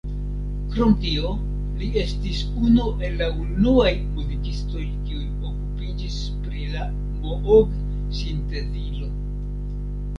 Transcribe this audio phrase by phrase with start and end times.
[0.69, 1.33] Krom tio
[1.81, 9.11] li estis unu el la unuaj muzikistoj, kiuj okupiĝis pri la Moog-sintezilo.